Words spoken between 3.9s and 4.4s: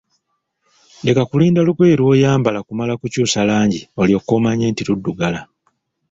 olyoke